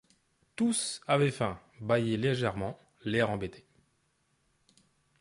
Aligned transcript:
Tous 0.55 0.99
avaient 1.05 1.29
faim, 1.29 1.59
bâillaient 1.79 2.17
légèrement, 2.17 2.79
l'air 3.05 3.29
embêté. 3.29 3.67